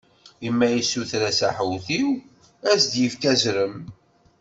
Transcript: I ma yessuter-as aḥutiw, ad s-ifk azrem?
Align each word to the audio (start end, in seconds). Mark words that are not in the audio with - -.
I 0.47 0.49
ma 0.57 0.67
yessuter-as 0.71 1.39
aḥutiw, 1.49 2.07
ad 2.71 2.77
s-ifk 2.85 3.23
azrem? 3.31 3.77